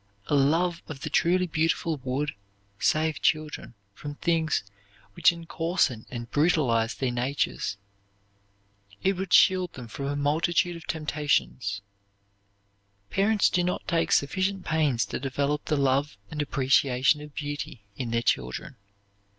A 0.25 0.33
love 0.35 0.81
of 0.87 1.01
the 1.01 1.11
truly 1.11 1.45
beautiful 1.45 1.97
would 1.97 2.33
save 2.79 3.21
children 3.21 3.75
from 3.93 4.15
things 4.15 4.63
which 5.13 5.31
encoarsen 5.31 6.07
and 6.09 6.27
brutalize 6.31 6.95
their 6.95 7.11
natures. 7.11 7.77
It 9.03 9.13
would 9.13 9.31
shield 9.31 9.73
them 9.73 9.87
from 9.87 10.07
a 10.07 10.15
multitude 10.15 10.75
of 10.75 10.87
temptations. 10.87 11.83
Parents 13.11 13.47
do 13.47 13.63
not 13.63 13.87
take 13.87 14.11
sufficient 14.11 14.65
pains 14.65 15.05
to 15.05 15.19
develop 15.19 15.65
the 15.65 15.77
love 15.77 16.17
and 16.31 16.41
appreciation 16.41 17.21
of 17.21 17.35
beauty 17.35 17.83
in 17.95 18.09
their 18.09 18.23
children. 18.23 18.77